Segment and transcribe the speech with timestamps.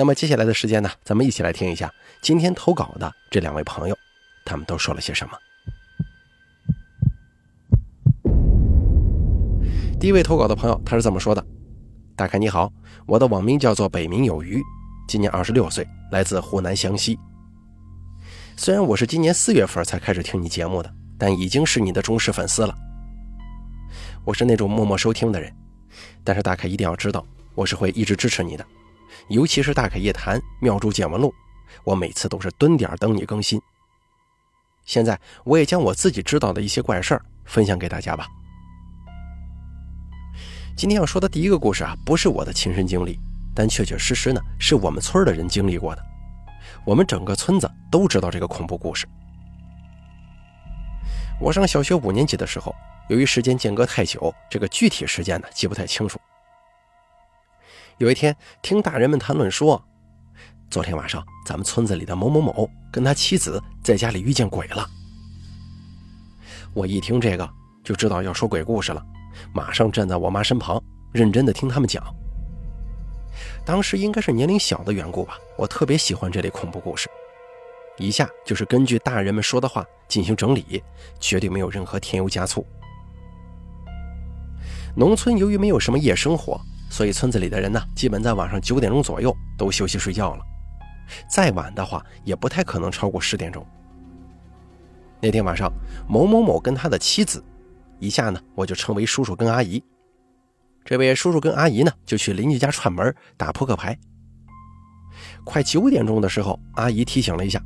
[0.00, 3.94] 那么接下来的时间呢，咱们一起来听一下今天投稿的这两位朋友，
[4.46, 5.36] 他们都说了些什么。
[10.00, 11.46] 第一位投稿的朋友，他是这么说的
[12.16, 12.72] ：“大凯你好，
[13.04, 14.58] 我的网名叫做北冥有鱼，
[15.06, 17.18] 今年二十六岁，来自湖南湘西。
[18.56, 22.74] 虽然我是今年四月份才开始听你节目的，但已经是你的忠实粉丝了。
[24.24, 25.54] 我是那种默默收听的人，
[26.24, 27.22] 但是大凯一定要知道，
[27.54, 28.64] 我是会一直支持你的。”
[29.30, 31.32] 尤其是大凯夜谈、妙珠见闻录，
[31.84, 33.60] 我每次都是蹲点等你更新。
[34.84, 38.26] 现在我也将我自己知道的一些怪事儿分享给大家吧。
[40.76, 43.20] 今天要说的第一个故事啊，不是我的亲身经历，
[43.54, 46.04] 但确确实实呢是我们村的人经历过的。
[46.84, 49.06] 我们整个村子都知道这个恐怖故事。
[51.40, 52.74] 我上小学五年级的时候，
[53.08, 56.18] 由于时间间隔太久，这个具体时间呢记不太清楚。
[58.00, 59.84] 有一天，听大人们谈论说，
[60.70, 64.88] 昨天晚上咱们村子里的某某某跟他妻子在家里遇见鬼了。
[66.72, 67.46] 我一听这个
[67.84, 69.04] 就知道要说鬼故事了，
[69.52, 70.82] 马上站在我妈身旁，
[71.12, 72.02] 认真的听他们讲。
[73.66, 77.06] 当时应该是年龄小的缘故吧，我特别喜欢这类恐怖故事。
[77.98, 80.82] 以下就是根据大人们说的话进行整理，
[81.18, 82.66] 绝对没有任何添油加醋。
[84.96, 86.58] 农村由于没有什么夜生活。
[86.90, 90.44] 所以村子里的人呢，基本在晚上九点钟左右都休息睡觉了，
[91.30, 93.64] 再晚的话也不太可能超过十点钟。
[95.20, 95.72] 那天晚上，
[96.08, 97.42] 某某某跟他的妻子，
[98.00, 99.82] 以下呢我就称为叔叔跟阿姨。
[100.84, 103.96] 这位叔叔跟阿姨呢就去邻居家串门打扑克牌。
[105.44, 107.62] 快九点钟的时候，阿姨提醒了一下：“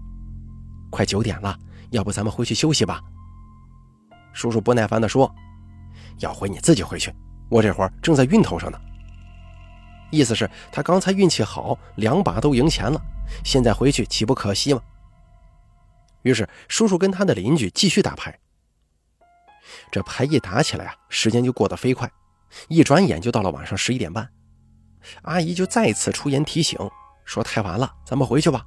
[0.91, 1.57] 快九点了，
[1.91, 3.01] 要不咱们回去休息吧？”
[4.35, 5.33] 叔叔不耐烦地说
[6.21, 7.13] ：“要回你自己回去，
[7.49, 8.79] 我这会儿正在运头上呢。”
[10.15, 13.01] 意思是，他刚才运气好，两把都赢钱了，
[13.45, 14.81] 现在回去岂不可惜吗？
[16.23, 18.39] 于是，叔叔跟他的邻居继续打牌。
[19.91, 22.11] 这牌一打起来啊，时间就过得飞快，
[22.69, 24.29] 一转眼就到了晚上十一点半。
[25.23, 26.79] 阿姨就再次出言提醒，
[27.25, 28.65] 说：“太晚了，咱们回去吧。”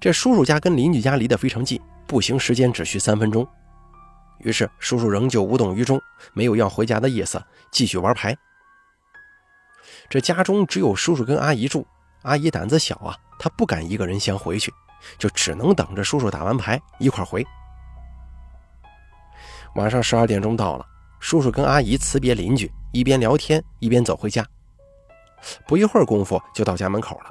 [0.00, 3.46] 这叔叔家跟邻居家离得非常近，步行时间只需三分钟。
[4.40, 6.00] 于是，叔叔仍旧无动于衷，
[6.32, 8.36] 没有要回家的意思，继续玩牌。
[10.08, 11.86] 这家中只有叔叔跟阿姨住，
[12.22, 14.72] 阿姨胆子小啊，她不敢一个人先回去，
[15.18, 17.44] 就只能等着叔叔打完牌一块回。
[19.74, 20.86] 晚上十二点钟到了，
[21.20, 24.46] 叔叔跟阿姨辞别邻居，一边聊天一边走回家。
[25.66, 27.30] 不一会儿功夫就到家门口了，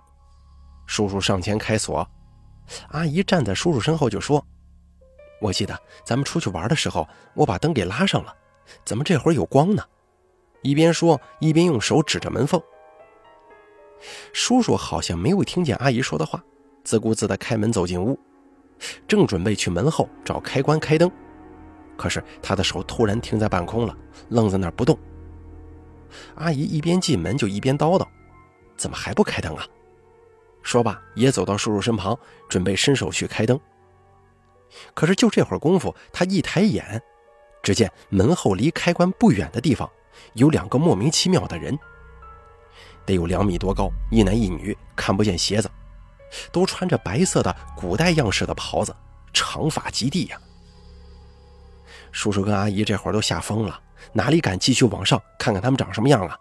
[0.85, 2.07] 叔叔上前开锁，
[2.89, 4.45] 阿姨站在叔叔身后就说
[5.41, 8.35] ：“我记得咱们出去玩的时候，我把灯给拉上了，
[8.85, 9.83] 怎么这会儿有光呢？”
[10.65, 12.59] 一边说一边用手指着门缝。
[14.33, 16.43] 叔叔好像没有听见阿姨说的话，
[16.83, 18.17] 自顾自地开门走进屋，
[19.07, 21.09] 正准备去门后找开关开灯，
[21.95, 23.95] 可是他的手突然停在半空了，
[24.29, 24.97] 愣在那儿不动。
[26.33, 28.07] 阿姨一边进门就一边叨叨
[28.75, 29.67] ：“怎么还不开灯啊？”
[30.63, 32.17] 说罢也走到叔叔身旁，
[32.49, 33.59] 准备伸手去开灯。
[34.95, 36.99] 可是就这会儿功夫，他一抬眼，
[37.61, 39.87] 只见门后离开关不远的地方。
[40.33, 41.77] 有两个莫名其妙的人，
[43.05, 45.69] 得有两米多高，一男一女，看不见鞋子，
[46.51, 48.95] 都穿着白色的古代样式的袍子，
[49.33, 50.37] 长发及地呀。
[52.11, 53.79] 叔叔跟阿姨这会儿都吓疯了，
[54.13, 56.37] 哪里敢继续往上看看他们长什么样啊？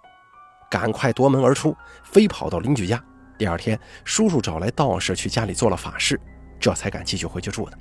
[0.70, 3.02] 赶快夺门而出，飞跑到邻居家。
[3.36, 6.20] 第二天，叔叔找来道士去家里做了法事，
[6.60, 7.78] 这才敢继续回去住的。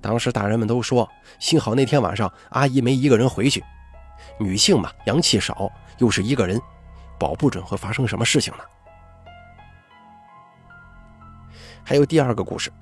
[0.00, 3.62] 当时大人们都说，幸好那天晚上阿姨没一个人回去。
[4.40, 6.60] 女性嘛，阳气少，又是一个人，
[7.18, 8.64] 保不准会发生什么事情呢。
[11.84, 12.72] 还有第二个故事，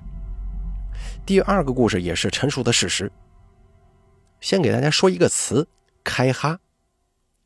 [1.25, 3.11] 第二个故事也是陈述的事实。
[4.39, 5.67] 先给大家说一个词
[6.01, 6.59] “开哈”，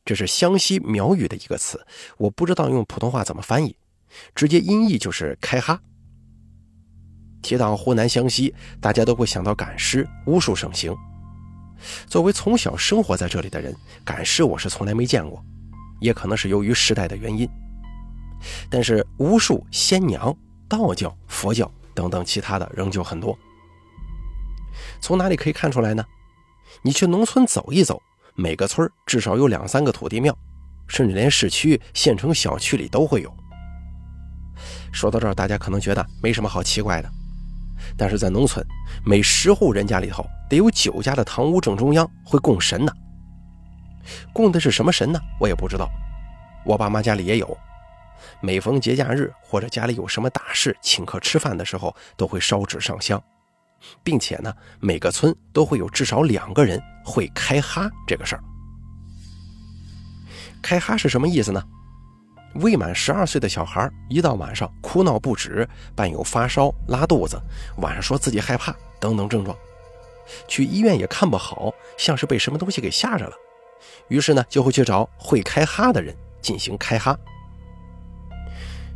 [0.06, 1.86] 这是湘西苗语的一个词，
[2.18, 3.76] 我不知道用普通话怎么翻译，
[4.36, 5.82] 直接音译就是“开哈”。
[7.42, 10.96] 提到湖南湘西，大家都会想到赶尸，巫术盛行。
[12.08, 15.44] 作为从小生活在这里的人，赶尸我是从来没见过，
[16.00, 17.48] 也可能是由于时代的原因。
[18.70, 20.36] 但是巫术、仙娘、
[20.68, 23.38] 道教、佛教等等其他的仍旧很多。
[25.00, 26.04] 从哪里可以看出来呢？
[26.82, 28.02] 你去农村走一走，
[28.36, 30.36] 每个村至少有两三个土地庙，
[30.88, 33.34] 甚至连市区、县城小区里都会有。
[34.92, 37.10] 说到这儿，大家可能觉得没什么好奇怪的，
[37.98, 38.66] 但是在农村，
[39.06, 42.92] 每十户人家里头得有九家的堂屋正中央会供神呢。
[44.34, 45.20] 供的是什么神呢？
[45.40, 45.90] 我也不知道。
[46.66, 47.58] 我爸妈家里也有，
[48.42, 53.22] 每逢节假日或者家里有什么大事，请客吃饭的时候，都会烧纸上香，
[54.04, 58.44] 并且呢，每个村都会有至少两个人会开哈这个事儿。
[60.62, 61.62] 开哈是什么意思呢？
[62.56, 67.42] 未满十二岁的小孩一到晚上哭闹不止，伴有发烧、拉肚子，
[67.78, 69.58] 晚上说自己害怕等等症状，
[70.48, 73.34] 去医院也看不好，像是被什么东西给吓着了，
[74.08, 77.18] 于是呢就会去找会开哈的人进行开哈。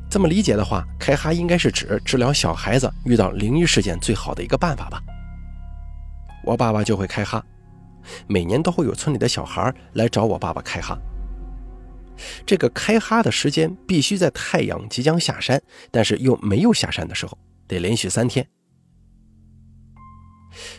[0.09, 5.01] 这么理解的话，开哈应该是指治疗小孩子遇到灵异事件最好的一个办法吧。
[6.45, 7.43] 我爸爸就会开哈，
[8.27, 10.97] 每年都会有村里的小孩来找我爸爸开哈。
[12.45, 15.61] 这个开哈的时间必须在太阳即将下山，
[15.91, 17.37] 但是又没有下山的时候，
[17.67, 18.47] 得连续三天。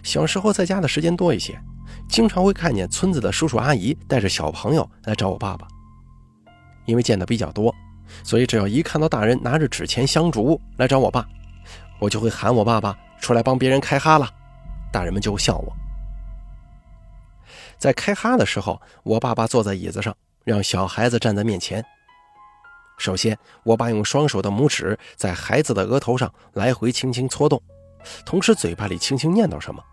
[0.02, 1.58] 小时候在家的时间多一些，
[2.08, 5.68] 经常会看见村子的叔叔阿姨带着小朋友来找我爸爸。
[6.86, 7.72] 因为见的比较多，
[8.24, 11.28] 所以只要一看到大人拿着纸钱香烛来找我爸，
[12.00, 14.28] 我就会喊我爸爸出来帮别人开哈了，
[14.90, 15.72] 大人们就会笑我。
[17.76, 20.16] 在开哈的时候，我爸爸坐在椅子上。
[20.48, 21.84] 让小孩子站在面前。
[22.96, 27.62] 首先，我爸用双手的拇指在孩子的额头上来回轻轻搓动，
[28.24, 29.84] 同时嘴巴里轻轻念叨什么，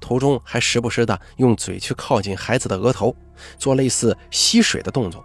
[0.00, 3.12] 途中还时不时的用嘴去靠近孩子的额头，
[3.58, 5.24] 做类似吸水的动作，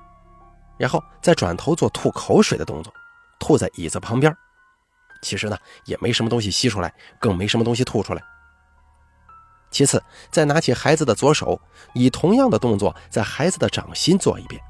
[0.79, 2.91] 然后再转头做吐口水的动作，
[3.37, 4.35] 吐在椅子旁边。
[5.21, 8.23] 其实呢，也没什么东西吸出来，更没什么东西吐出来。
[9.75, 10.01] 其次，
[10.31, 11.59] 再拿起孩子的左手，
[11.93, 14.61] 以同样的动作在孩子的掌心做一遍。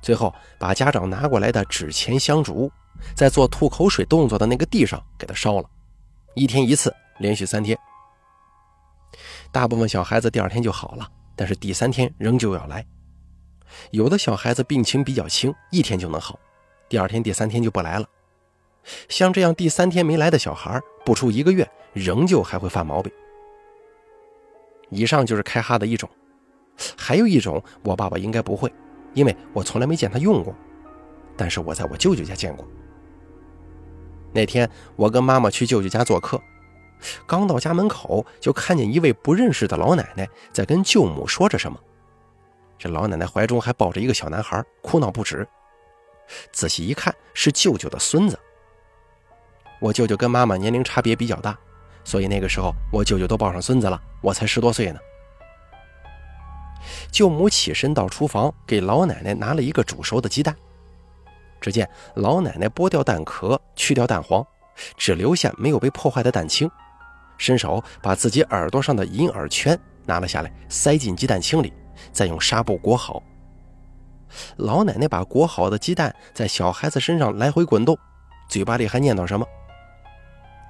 [0.00, 2.72] 最后，把家长拿过来的纸钱香烛，
[3.14, 5.68] 在做吐口水动作的那个地上给它烧了。
[6.34, 7.78] 一天一次，连续三天。
[9.52, 11.06] 大部分小孩子第二天就好了，
[11.36, 12.82] 但是第三天仍旧要来。
[13.90, 16.38] 有的小孩子病情比较轻，一天就能好，
[16.88, 18.06] 第二天、第三天就不来了。
[19.10, 23.12] 像这样第三天没来的小孩，不出一个月，仍旧还会犯毛病。
[24.90, 26.08] 以上就是开哈的一种，
[26.96, 28.72] 还有一种我爸爸应该不会，
[29.12, 30.54] 因为我从来没见他用过，
[31.36, 32.66] 但是我在我舅舅家见过。
[34.32, 36.40] 那天我跟妈妈去舅舅家做客，
[37.26, 41.78] 刚到家门口就看见一位不认识的老奶奶在跟舅母说着什么，
[42.78, 45.46] 这老奶奶怀中还抱着一个小男孩，哭闹不止。
[46.50, 48.38] 仔细一看，是舅舅的孙子。
[49.80, 51.58] 我舅舅跟妈妈年龄差别比较大。
[52.04, 55.00] 所以那个时候，我舅舅都抱上孙子了，我才十多岁呢。
[57.10, 60.54] 舅母起身到厨房，给老奶奶拿了一个煮熟的鸡蛋。
[61.60, 64.46] 只见老奶奶剥掉蛋壳，去掉蛋黄，
[64.98, 66.70] 只留下没有被破坏的蛋清，
[67.38, 71.72] 伸手把自己耳朵上的银耳圈拿了下来，塞进鸡蛋清里，
[72.12, 73.22] 再用纱布裹好。
[74.56, 77.96] 老奶奶把裹好的鸡蛋在小孩子身上来回滚动，
[78.48, 79.46] 嘴巴里还念叨什么。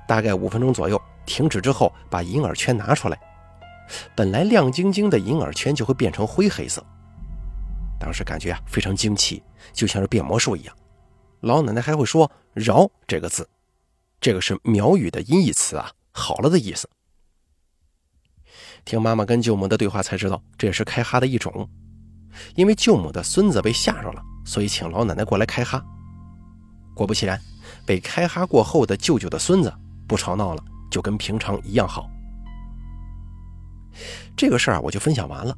[0.07, 1.01] 大概五分钟左右。
[1.27, 3.19] 停止之后，把银耳圈拿出来，
[4.15, 6.85] 本来亮晶晶的银耳圈就会变成灰黑色。
[7.99, 9.43] 当时感觉啊非常惊奇，
[9.73, 10.77] 就像是变魔术一样。
[11.41, 13.49] 老奶奶还会说“饶”这个字，
[14.21, 16.89] 这个是苗语的音译词啊，好了的意思。
[18.85, 21.67] 听妈妈跟舅母的对话才知道，这也是开哈的一种。
[22.55, 25.83] 因为舅母的孙子被吓着了，所以请老奶奶过来开哈。
[26.95, 27.41] 果不其然，
[27.87, 29.73] 被开哈过后的舅舅的孙子
[30.07, 30.65] 不吵闹了。
[30.91, 32.09] 就跟平常一样好。
[34.37, 35.57] 这个事儿啊，我就分享完了。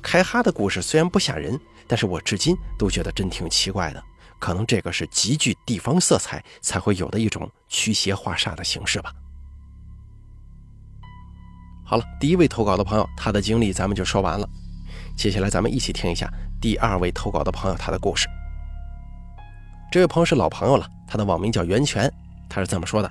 [0.00, 4.00] 开哈的故事虽然不吓人，但是我至今都觉得真挺奇怪的。
[4.38, 9.12] 可能这个是极具地方色彩才会有的一种驱邪化煞的形式吧。
[11.84, 14.48] 好了，第一位投稿的朋友，他的经历咱们就说完了。
[15.16, 18.28] 接下来咱们一起听一下第二位投稿的朋友他的故事。
[19.90, 22.08] 这位朋友是老朋友了，他的网名叫袁泉，
[22.48, 23.10] 他是这么说的。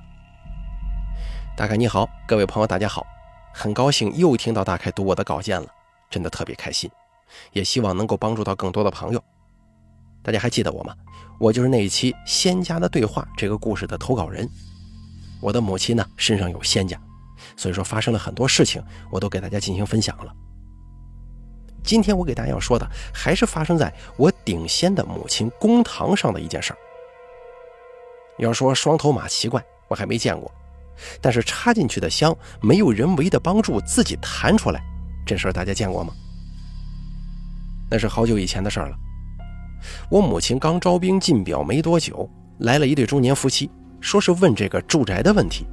[1.57, 3.03] 大凯你好，各位朋友大家好，
[3.51, 5.67] 很高兴又听到大凯读我的稿件了，
[6.07, 6.87] 真的特别开心，
[7.51, 9.23] 也希望能够帮助到更多的朋友。
[10.21, 10.93] 大家还记得我吗？
[11.39, 14.47] 我就是那一期仙家的对话这个故事的投稿人。
[15.41, 16.95] 我的母亲呢身上有仙家，
[17.55, 20.31] 所以说发生了很多事情，我都给大家进行分享了。
[21.83, 26.77] 今天我给大家要说的，还是发生在我顶仙的母亲公堂上的一件事儿。
[28.37, 30.51] 要说双头马奇怪，我还没见过，
[31.21, 34.81] 但是插进去的香没有人为的帮助自己弹出来，
[35.25, 36.13] 这事儿大家见过吗？
[37.89, 38.97] 那是好久以前的事儿了。
[40.09, 43.69] 我母亲刚招兵进表没多久，来了一对中年夫妻，
[44.01, 45.65] 说是问这个住宅的问题。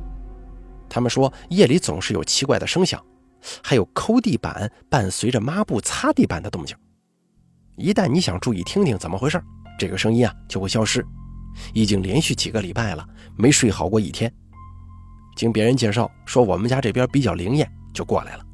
[0.89, 3.03] 他们说夜里总是有奇怪的声响，
[3.63, 6.77] 还有抠地板伴随着抹布擦地板的动静。
[7.77, 9.43] 一旦你想注意听听怎么回事，
[9.79, 11.05] 这个声音啊就会消失。
[11.73, 13.05] 已经连续几个礼拜了，
[13.37, 14.33] 没睡好过一天。
[15.35, 18.45] 经别人介绍说我们家这边比较灵验，就过来了。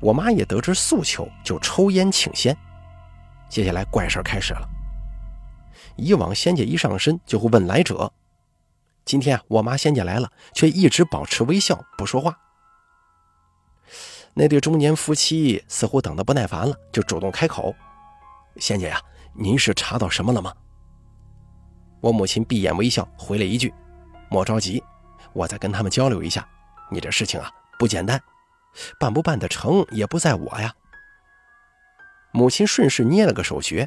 [0.00, 2.56] 我妈也得知诉求，就抽烟请仙。
[3.48, 4.68] 接下来怪事开始了。
[5.96, 8.12] 以往仙家一上身就会问来者，
[9.04, 12.38] 今天啊，我妈仙家来了，却一直保持微笑不说话。
[14.34, 17.74] 那对中年夫妻似乎等得不耐烦了，就主动开口
[18.56, 18.98] ：“仙姐呀，
[19.34, 20.52] 您是查到什么了吗？”
[22.00, 23.72] 我母亲闭眼微笑，回了一句
[24.32, 24.82] ：“莫着急，
[25.34, 26.48] 我再跟他们交流一下。
[26.90, 28.18] 你这事情啊不简单，
[28.98, 30.74] 办不办得成也不在我呀。”
[32.32, 33.86] 母亲顺势捏了个手诀，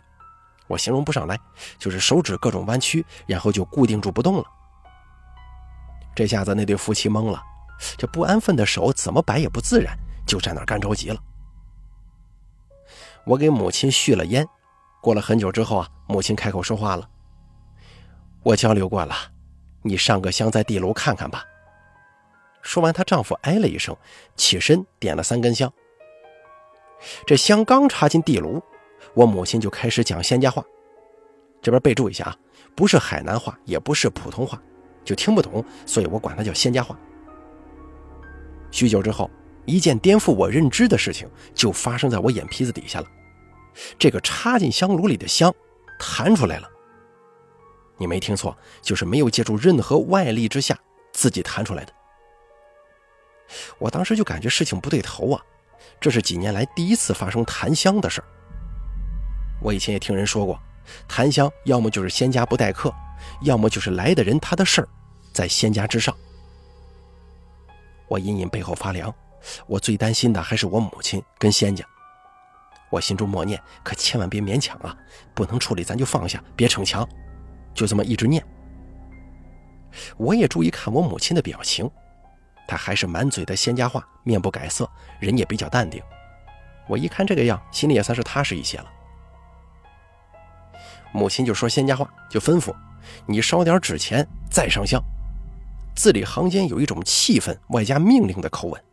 [0.68, 1.36] 我形容不上来，
[1.80, 4.46] 就是手指各种弯曲，然后就固定住不动了。
[6.14, 7.42] 这下子那对夫妻懵了，
[7.98, 9.98] 这不安分的手怎么摆也不自然，
[10.28, 11.20] 就站那干着急了。
[13.26, 14.48] 我给母亲续了烟，
[15.02, 17.10] 过了很久之后啊，母亲开口说话了。
[18.44, 19.16] 我交流过了，
[19.86, 21.46] 你上个香在地炉看看吧。
[22.64, 23.96] 说完，她丈夫哎了一声，
[24.36, 25.72] 起身点了三根香。
[27.28, 28.60] 这香刚插进地炉，
[29.14, 30.64] 我母亲就开始讲仙家话。
[31.62, 32.36] 这边备注一下啊，
[32.76, 34.60] 不是海南话，也不是普通话，
[35.04, 36.98] 就听不懂，所以我管它叫仙家话。
[38.72, 39.30] 许久之后，
[39.66, 43.08] 一件颠覆我认知的事情就发生在我眼皮子底下了。
[44.00, 45.54] 这个插进香炉里的香
[46.00, 46.68] 弹出来了。
[47.98, 50.78] 你没听错，就是没有借助任何外力之下
[51.14, 51.94] 自己弹出来的。
[53.78, 55.42] 我当时就感觉事情不对头啊，
[56.00, 58.28] 这是几年来第一次发生檀香的事儿。
[59.62, 60.60] 我以前也听人说过，
[61.08, 62.94] 檀香要么就是仙家不待客，
[63.42, 64.88] 要么就是来的人他的事儿
[65.32, 66.16] 在仙家之上。
[68.08, 69.14] 我隐隐背后发凉，
[69.68, 71.86] 我最担心的还是我母亲跟仙家。
[72.92, 74.96] 我心中默念，可千万别勉强啊，
[75.34, 77.08] 不能处理咱就放下，别逞强。
[77.76, 78.44] 就这么一直念，
[80.18, 81.88] 我也注意看我母亲的表情，
[82.68, 84.90] 她还是满嘴的仙家话，面不改色，
[85.20, 86.02] 人也比较淡定。
[86.88, 88.86] 我一看这个样，心里也算是踏实一些了。
[91.12, 92.74] 母亲就说仙家话，就吩咐
[93.26, 95.02] 你烧点纸钱，再上香。
[95.96, 98.84] 字里行间有一种气氛外加命令的口吻。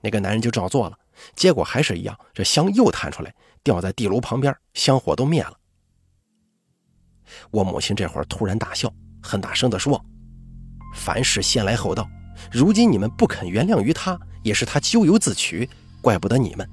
[0.00, 0.98] 那个男人就照做了，
[1.34, 5.56] 结果还是一样，这香又弹出来，掉在地炉旁边，香火都灭了。
[7.50, 10.02] 我母亲这会儿突然大笑，很大声地说
[10.94, 12.08] ：“凡事先来后到，
[12.50, 15.68] 如今你们不肯原谅于他，也是他咎由自取，
[16.00, 16.68] 怪不得你们。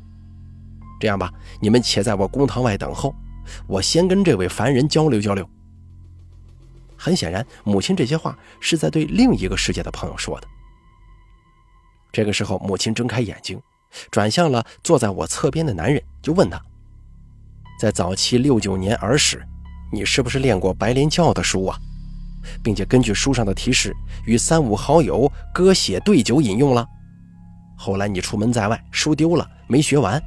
[0.99, 3.13] 这样吧，你们且在我公堂外等候，
[3.67, 5.47] 我先跟这位凡人交流交流。”
[6.97, 10.47] 很显然，母亲这些话是在对另一个世界的朋友说的。
[12.11, 13.61] 这个时候，母亲睁开眼睛，
[14.11, 16.61] 转向了坐在我侧边的男人，就问他
[17.79, 19.41] ：“在早期六九年儿时。”
[19.91, 21.77] 你是不是练过白莲教的书啊？
[22.63, 23.93] 并且根据书上的提示，
[24.25, 26.87] 与三五好友割血兑酒饮用了。
[27.77, 30.21] 后来你出门在外，书丢了，没学完，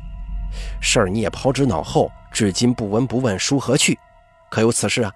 [0.80, 3.98] 事儿你也抛之脑后，至今不闻不问书何去？
[4.50, 5.12] 可有此事啊？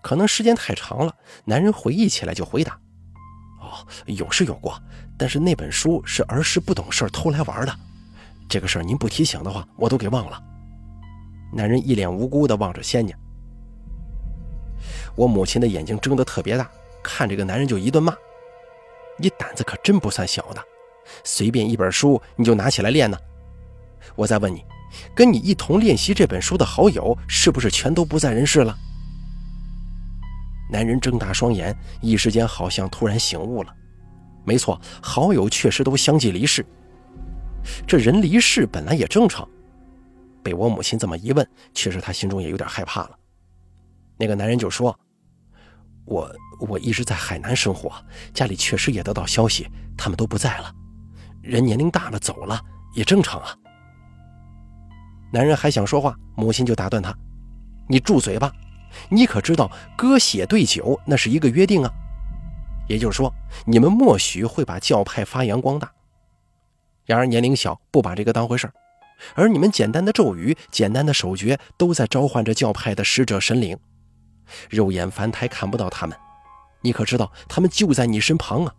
[0.00, 1.14] 可能时间太长了，
[1.44, 2.78] 男人回忆起来就回答
[3.60, 4.80] ：“哦，有是有过，
[5.16, 7.74] 但是那本书是儿时不懂事偷来玩的。
[8.48, 10.42] 这个事儿您不提醒的话，我都给忘了。”
[11.52, 13.14] 男人一脸无辜地望着仙家，
[15.14, 16.68] 我母亲的眼睛睁得特别大，
[17.02, 18.14] 看这个男人就一顿骂
[19.18, 20.62] ：“你胆子可真不算小的，
[21.22, 23.16] 随便一本书你就拿起来练呢。”
[24.16, 24.64] 我再问你，
[25.14, 28.76] 跟你一同练习这本书的好友是不是全都不在人世了？
[30.70, 33.74] 男人睁大双眼，一时间好像突然醒悟了。
[34.44, 36.66] 没错，好友确实都相继离世。
[37.86, 39.48] 这人离世本来也正常。
[40.44, 43.18] 被我母亲这么一问，确实他心中也有点害怕了。
[44.18, 44.96] 那个男人就说
[46.04, 47.90] ：“我我一直在海南生活，
[48.34, 50.72] 家里确实也得到消息，他们都不在了。
[51.42, 52.60] 人年龄大了走了
[52.94, 53.56] 也正常啊。”
[55.32, 57.12] 男人还想说话，母亲就打断他
[57.88, 58.52] ：“你住嘴吧！
[59.08, 61.90] 你可知道割血兑酒那是一个约定啊？
[62.86, 63.32] 也就是说，
[63.66, 65.90] 你们默许会把教派发扬光大。
[67.04, 68.74] 然而年龄小，不把这个当回事儿。”
[69.34, 73.76] 而你们简单的咒语、简单的手诀，都在召唤着教派的使者神灵，
[74.70, 76.16] 肉眼凡胎看不到他们，
[76.82, 78.74] 你可知道他们就在你身旁啊？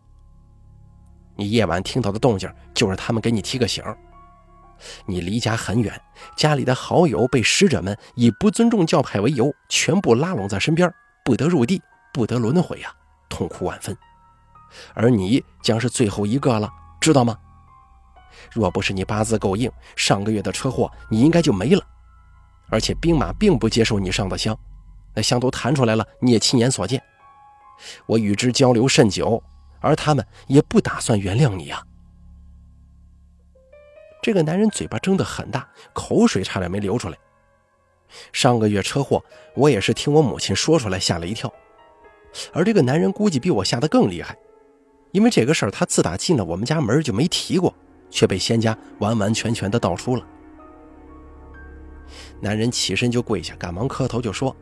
[1.36, 3.84] 你夜晚听到的动静，就是他们给你提个醒。
[5.06, 6.00] 你离家很远，
[6.36, 11.82] 家里的好友被使者们以不尊重教派为由，全部拉拢在身边，不得入地，
[12.14, 12.94] 不得轮回呀，
[13.30, 13.98] 痛苦万分。
[14.94, 17.38] 而你将是最后一个了，知道吗？
[18.52, 21.82] 若不是你八字够硬，上个月的车祸你应该就没了。
[22.70, 24.58] 而且兵马并不接受你上的香，
[25.14, 27.02] 那香都弹出来了，你也亲眼所见。
[28.06, 29.42] 我与之交流甚久，
[29.80, 31.84] 而他们也不打算原谅你呀。
[34.24, 37.18] 这个男人嘴巴睁得很大，口水差点没流出来。
[38.32, 39.24] 上个月车祸，
[39.56, 41.52] 我也是听我母亲说出来，吓了一跳。
[42.52, 44.36] 而这个男人估计比我吓得更厉害，
[45.12, 47.74] 因为这个事儿他自打进了我们家门就没提过，
[48.16, 50.26] 却被仙家完完全全的道出了。
[52.40, 54.56] 男人起身就跪下，赶忙磕头就说：“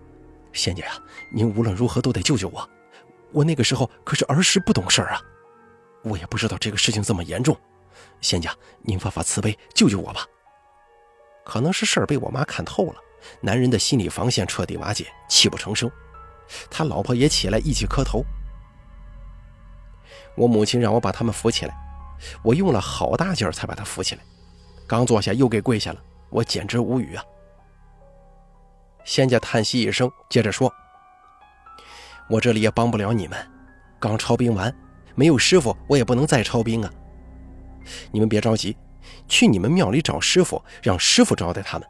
[0.53, 0.93] 仙家呀，
[1.31, 2.67] 您无论如何都得救救我，
[3.31, 5.21] 我那个时候可是儿时不懂事儿啊，
[6.03, 7.55] 我也不知道这个事情这么严重。”
[8.21, 10.25] 仙家，您发发慈悲，救救我吧！
[11.45, 12.95] 可能是事儿被我妈看透了，
[13.39, 15.91] 男人的心理防线彻底瓦解，泣不成声。
[16.71, 18.23] 他老婆也起来一起磕头。
[20.35, 21.75] 我母亲让我把他们扶起来，
[22.43, 24.21] 我用了好大劲儿才把他扶起来。
[24.87, 25.99] 刚坐下又给跪下了，
[26.29, 27.23] 我简直无语啊！
[29.05, 30.71] 仙家叹息一声，接着说
[32.29, 33.51] ：“我这里也帮不了你们，
[33.99, 34.73] 刚抄兵完，
[35.15, 36.91] 没有师傅，我也不能再抄兵啊。”
[38.11, 38.77] 你们别着急，
[39.27, 41.87] 去你们庙里找师傅，让师傅招待他们。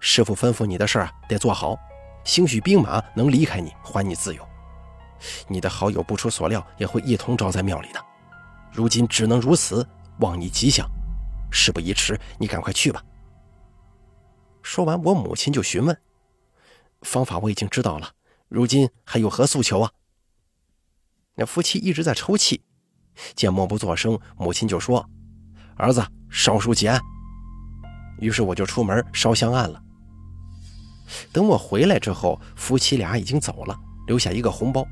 [0.00, 1.76] 师傅吩咐你的事儿啊，得做好，
[2.24, 4.46] 兴许兵马能离开你，还你自由。
[5.48, 7.97] 你的好友不出所料也会一同招在庙里的。
[8.72, 9.86] 如今只能如此，
[10.20, 10.88] 望你吉祥。
[11.50, 13.02] 事不宜迟，你赶快去吧。
[14.62, 15.98] 说完，我母亲就询问
[17.02, 18.12] ：“方法我已经知道了，
[18.48, 19.90] 如今还有何诉求啊？”
[21.34, 22.60] 那夫妻一直在抽泣，
[23.34, 25.08] 见默不作声，母亲就说。
[25.76, 27.00] 儿子，烧书结案。
[28.18, 29.82] 于是我就出门烧香案了。
[31.32, 34.84] 等我回来之后，夫妻俩已经走了，留下一个红包。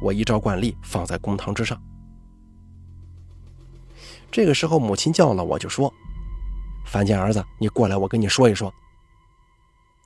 [0.00, 1.82] 我依照惯例放在公堂之上。
[4.36, 5.90] 这个时候，母亲叫了我，就说
[6.84, 8.70] ：“凡间儿子，你过来，我跟你说一说。”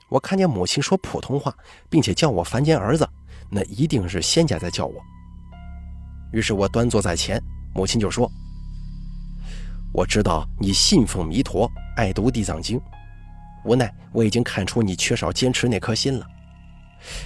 [0.08, 1.52] 我看见母亲说普通话，
[1.88, 3.04] 并且叫我凡间儿子，
[3.50, 5.02] 那一定是仙家在叫我。
[6.32, 7.42] 于是我端坐在前，
[7.74, 8.30] 母亲就说。
[9.92, 12.80] 我知道你信奉弥陀，爱读地藏经，
[13.64, 16.24] 无奈我已经看出你缺少坚持那颗心了。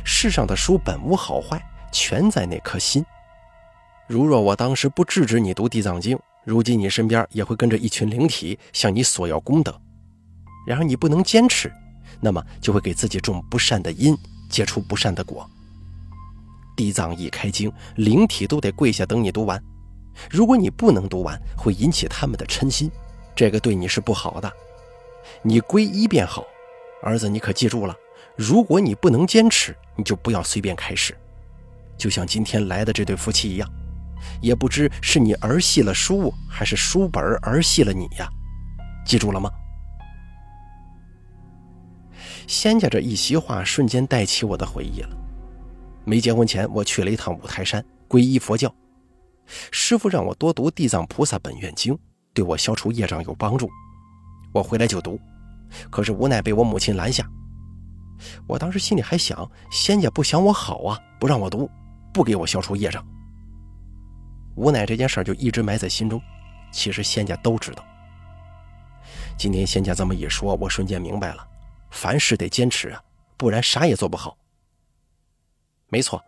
[0.07, 1.62] 世上的书本无好坏，
[1.93, 3.05] 全在那颗心。
[4.09, 9.75] 如若我当时不制止你读地藏经，如今你身边也会跟着一群灵体向你索要功德。
[10.67, 11.73] 然而你不能坚持，
[12.21, 14.17] 那么就会给自己种不善的因，
[14.51, 15.49] 结出不善的果。
[16.77, 19.63] 地藏一开经，灵体都得跪下等你读完。
[20.31, 22.91] 如果你不能读完，会引起他们的嗔心，
[23.35, 24.53] 这个对你是不好的。
[25.43, 26.45] 你皈依便好，
[27.03, 27.97] 儿子，你可记住了。
[28.37, 31.17] 如果你不能坚持，你就不要随便开始。
[31.97, 33.71] 就像今天来的这对夫妻一样，
[34.41, 38.29] 也不知是你儿戏了书，还是书本儿戏了你呀？
[39.05, 39.51] 记住了吗？
[42.47, 45.17] 仙家这一席话，瞬间带起我的回忆了。
[46.05, 48.73] 没结婚前，我去了一趟五台山，皈依佛教。
[49.71, 51.95] 师傅让我多读《地藏菩萨本愿经》，
[52.33, 53.69] 对我消除业障有帮助。
[54.53, 55.19] 我回来就读，
[55.91, 57.27] 可是无奈被我母亲拦下。
[58.47, 61.71] 我当时心里还想，仙家不想我好啊，不让我读，
[62.13, 63.05] 不给我消除业障。
[64.55, 66.21] 无奈这件事就一直埋在心中。
[66.73, 67.85] 其实仙家都知道。
[69.37, 71.47] 今天仙家这么一说，我瞬间明白了，
[71.90, 73.03] 凡事得坚持啊，
[73.37, 74.37] 不然啥也做不好。
[75.88, 76.23] 没错。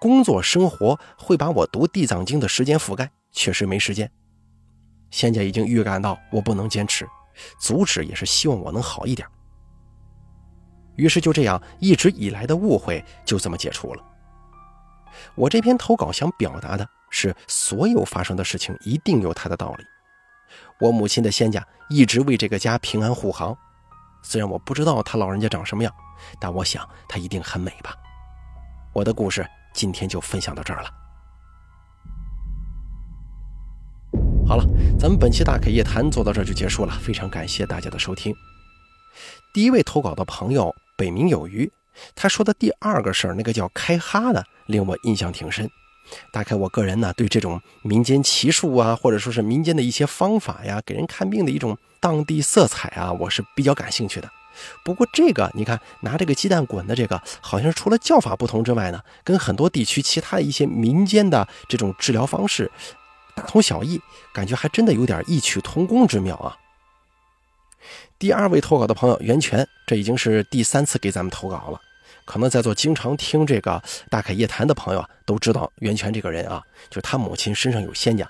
[0.00, 4.10] 工作生活会把我读地藏经的时间覆盖，确实没时间。
[5.12, 7.08] 仙家已经预感到我不能坚持，
[7.60, 9.28] 阻止也是希望我能好一点。
[10.96, 14.04] 于是就这样，一直以来的误会就这么解除了。
[15.36, 19.84] 我这篇投稿想表达的是，所有发生的事情一定有它的道理。
[20.80, 23.56] 我母亲的仙家一直为这个家平安护航，
[24.22, 25.92] 虽然我不知道他老人家长什么样，
[26.40, 27.94] 但我想他一定很美吧。
[28.92, 29.46] 我的故事。
[29.72, 30.90] 今天就分享到这儿了。
[34.44, 34.64] 好了，
[34.98, 38.34] 咱们本期大 K 夜谈做到这儿就结束了，非常感谢大家的收听。
[39.54, 41.70] 第一位投稿的朋友北冥有鱼，
[42.16, 45.70] 他说的第二个事儿，那个叫开哈的，令我印象挺深。
[46.32, 54.30] 大概我个人呢，对这种民间奇术啊，或者说是民间的一些方法呀，给人看病的一种当地色彩啊，我是比较感兴趣的。
[54.84, 62.70] 不过这个你看，拿这个鸡蛋滚的这个，好像除了叫法不同之外呢，跟很多地区其他一些民间的这种治疗方式
[63.34, 64.00] 大同小异，
[64.34, 66.56] 感觉还真的有点异曲同工之妙啊。
[68.18, 71.80] 第二位投稿的朋友袁泉，这已经是第三次给咱们投稿了。
[72.30, 78.24] 可能在座经常听这个大凯夜谈的朋友啊，都知道袁泉这个人啊，就是他母亲身上有仙家。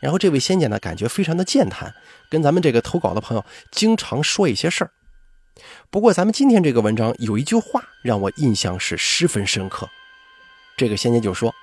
[0.00, 1.94] 然后这位仙家呢，感觉非常的健谈，
[2.28, 4.90] 跟咱们这个投稿的朋友经常说一些事儿。
[5.88, 9.88] 不过咱们今天这个文章有一句话让我印象是十分深刻。
[10.76, 11.54] 这个仙家就说：“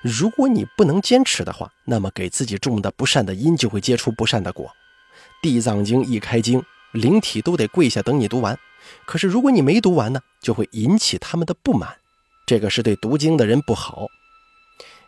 [0.00, 4.74] 如果你不能坚持的话，那么给自己种的不善的因就会结出不善的果。
[5.42, 8.58] 地藏经一开经，灵体都得跪下等你读完。
[9.06, 11.96] 可是如果你没读完呢，就会引起他们的不满，
[12.46, 14.06] 这个是对读经的人不好。”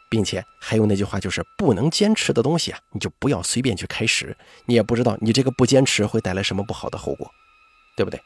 [0.09, 4.37] 并且还有那句话，就是不能坚持的东西啊，你就不要随便去开始。
[4.65, 7.29] 你也不知道你这个不坚持会带来什么不好的后果，
[7.97, 8.21] 对不对？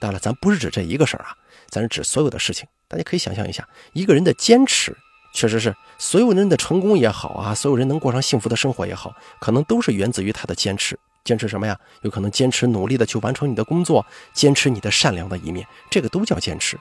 [0.00, 1.36] 当然了，咱不是指这一个事儿啊，
[1.68, 2.66] 咱是指所有的事情。
[2.88, 4.96] 大家可以想象一下，一个人的坚持，
[5.34, 10.98] 确实是所有人的成功也好啊，所有人能过上幸福的生活也好，可能都是源自于他的坚持。
[11.26, 11.76] 坚持什么呀？
[12.02, 16.78] 有可能坚持努力的去完成你的工作，坚持你的善良的一面，这个都叫坚持，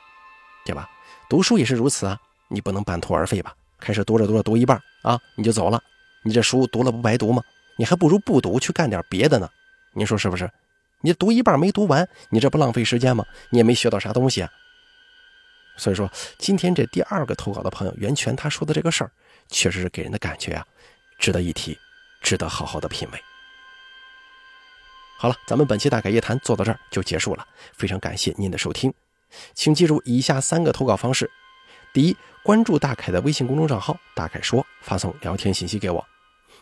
[0.64, 0.88] 对吧？
[1.28, 3.56] 读书也是如此啊，你不能半途而废吧？
[3.80, 5.82] 开始读着读着读一半啊，你就走了，
[6.24, 7.42] 你这书读了不白读吗？
[7.76, 9.50] 你还不如不读，去干点别的呢。
[9.94, 10.50] 您说是不是？
[11.02, 13.26] 你读一半没读完，你这不浪费时间吗？
[13.50, 14.50] 你也没学到啥东西啊。
[15.76, 19.12] 所以说，今天这第二个投稿的朋友袁泉他说的这个事儿，
[19.50, 20.66] 确实是给人的感觉啊，
[21.18, 21.78] 值得一提，
[22.22, 23.20] 值得好好的品味。
[25.18, 28.94] 好了，咱们本期大概夜谈做到这儿就结束了，非常感谢您的收听，
[29.54, 31.30] 请记住以下三个投稿方式：
[31.94, 32.16] 第一。
[32.44, 36.06] 关注大凯的微信公众账号“大凯说”，发送聊天信息给我。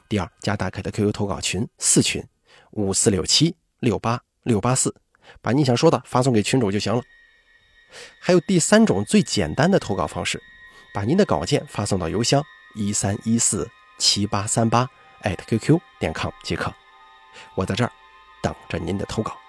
[0.08, 2.24] 第二，加大凯的 QQ 投稿群四群
[2.72, 4.96] 五四六七六八六八四，
[5.42, 7.04] 把你想说的发送给群主就行了。
[8.22, 10.42] 还有第三种最简单的投稿方式，
[10.94, 12.42] 把您的稿件发送到邮箱
[12.76, 14.90] 一三一四七八三八
[15.22, 16.74] @QQ 点 com 即可。
[17.56, 17.92] 我在这儿
[18.44, 19.43] 等着您的投稿。